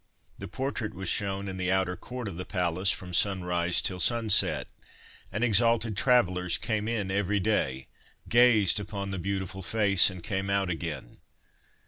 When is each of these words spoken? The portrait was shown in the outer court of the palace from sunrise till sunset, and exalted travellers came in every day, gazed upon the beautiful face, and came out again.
The 0.39 0.47
portrait 0.47 0.95
was 0.95 1.09
shown 1.09 1.47
in 1.47 1.57
the 1.57 1.71
outer 1.71 1.95
court 1.95 2.27
of 2.27 2.35
the 2.35 2.43
palace 2.43 2.89
from 2.89 3.13
sunrise 3.13 3.81
till 3.83 3.99
sunset, 3.99 4.67
and 5.31 5.43
exalted 5.43 5.95
travellers 5.95 6.57
came 6.57 6.87
in 6.87 7.11
every 7.11 7.39
day, 7.39 7.85
gazed 8.27 8.79
upon 8.79 9.11
the 9.11 9.19
beautiful 9.19 9.61
face, 9.61 10.09
and 10.09 10.23
came 10.23 10.49
out 10.49 10.71
again. 10.71 11.17